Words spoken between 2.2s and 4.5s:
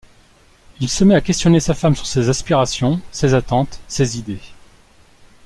aspirations, ses attentes, ses idées...